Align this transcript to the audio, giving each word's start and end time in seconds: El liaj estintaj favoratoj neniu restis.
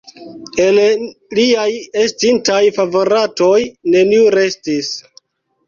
El 0.63 0.79
liaj 1.39 1.67
estintaj 2.05 2.63
favoratoj 2.79 3.55
neniu 3.99 4.35
restis. 4.41 4.93